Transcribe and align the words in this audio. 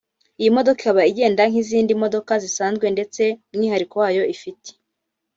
iyi 0.39 0.49
modoka 0.55 0.77
ikaba 0.81 1.01
igenda 1.11 1.41
nk’izindi 1.51 1.91
modoka 2.03 2.31
zisanzwe 2.43 2.85
ndetse 2.95 3.23
umwihariko 3.53 3.93
wayo 4.03 4.23
ifite 4.35 4.69